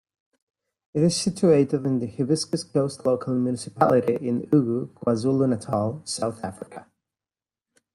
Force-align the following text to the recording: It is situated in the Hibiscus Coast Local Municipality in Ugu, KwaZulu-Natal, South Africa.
It 0.95 1.03
is 1.03 1.15
situated 1.15 1.85
in 1.85 1.99
the 1.99 2.07
Hibiscus 2.07 2.63
Coast 2.63 3.05
Local 3.05 3.35
Municipality 3.35 4.15
in 4.15 4.47
Ugu, 4.51 4.87
KwaZulu-Natal, 4.95 6.01
South 6.05 6.43
Africa. 6.43 6.87